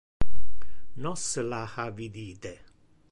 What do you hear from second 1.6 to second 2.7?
ha vidite.